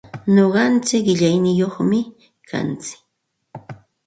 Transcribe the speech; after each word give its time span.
Nuqaichik 0.33 1.03
qillaniyuqmi 1.07 1.99
kaa. 2.49 2.71